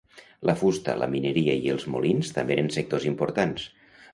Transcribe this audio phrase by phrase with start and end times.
[0.49, 3.69] La fusta, la mineria i els molins també eren sectors importants.